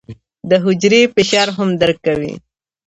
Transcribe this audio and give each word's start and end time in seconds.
دا 0.49 0.57
حجرې 0.65 1.01
فشار 1.15 1.47
هم 1.57 1.69
درک 1.81 1.97
کوي. 2.07 2.33